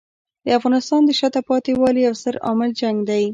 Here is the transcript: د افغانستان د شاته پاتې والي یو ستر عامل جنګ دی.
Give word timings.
د 0.45 0.47
افغانستان 0.59 1.01
د 1.05 1.09
شاته 1.19 1.41
پاتې 1.49 1.71
والي 1.79 2.01
یو 2.07 2.15
ستر 2.21 2.35
عامل 2.47 2.71
جنګ 2.81 2.97
دی. 3.09 3.23